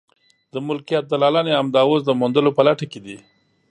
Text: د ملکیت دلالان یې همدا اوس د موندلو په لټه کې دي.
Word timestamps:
د 0.53 0.55
ملکیت 0.67 1.03
دلالان 1.07 1.45
یې 1.49 1.55
همدا 1.59 1.81
اوس 1.85 2.01
د 2.05 2.09
موندلو 2.19 2.51
په 2.57 2.61
لټه 2.67 2.85
کې 2.91 2.99
دي. 3.05 3.17